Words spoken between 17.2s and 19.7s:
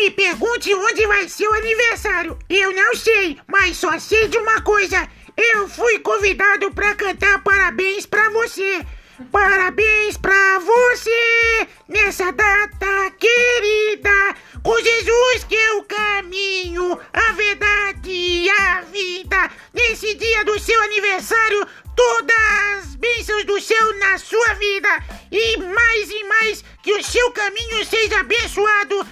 verdade e a vida.